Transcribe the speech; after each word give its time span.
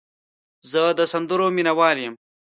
زه 0.71 0.81
د 0.97 1.01
سندرو 1.11 1.45
مینه 1.55 1.73
وال 1.77 1.97
یم. 2.05 2.13